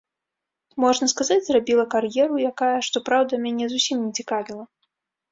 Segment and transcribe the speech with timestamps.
[0.83, 4.63] Можна сказаць, зрабіла кар'еру, якая, што праўда, мяне зусім не цікавіла.